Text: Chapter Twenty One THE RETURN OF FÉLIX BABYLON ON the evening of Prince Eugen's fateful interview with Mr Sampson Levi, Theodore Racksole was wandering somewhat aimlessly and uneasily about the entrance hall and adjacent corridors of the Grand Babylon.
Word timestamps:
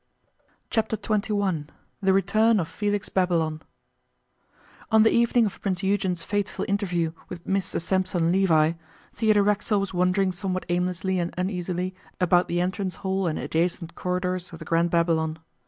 Chapter 0.71 0.97
Twenty 0.97 1.31
One 1.31 1.69
THE 2.01 2.11
RETURN 2.11 2.59
OF 2.59 2.67
FÉLIX 2.67 3.13
BABYLON 3.13 3.61
ON 4.89 5.03
the 5.03 5.11
evening 5.11 5.45
of 5.45 5.61
Prince 5.61 5.83
Eugen's 5.83 6.23
fateful 6.23 6.65
interview 6.67 7.11
with 7.29 7.45
Mr 7.45 7.79
Sampson 7.79 8.31
Levi, 8.31 8.71
Theodore 9.13 9.43
Racksole 9.43 9.79
was 9.81 9.93
wandering 9.93 10.31
somewhat 10.31 10.65
aimlessly 10.69 11.19
and 11.19 11.31
uneasily 11.37 11.93
about 12.19 12.47
the 12.47 12.59
entrance 12.61 12.95
hall 13.05 13.27
and 13.27 13.37
adjacent 13.37 13.93
corridors 13.93 14.51
of 14.51 14.57
the 14.57 14.65
Grand 14.65 14.89
Babylon. 14.89 15.37